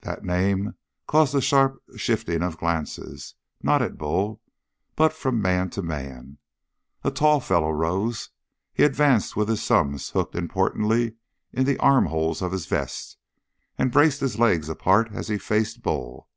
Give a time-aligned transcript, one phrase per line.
[0.00, 0.74] That name
[1.06, 4.40] caused a sharp shifting of glances, not at Bull,
[4.96, 6.38] but from man to man.
[7.02, 8.30] A tall fellow rose.
[8.72, 11.16] He advanced with his thumbs hooked importantly
[11.52, 13.18] in the arm holes of his vest
[13.76, 16.30] and braced his legs apart as he faced Bull.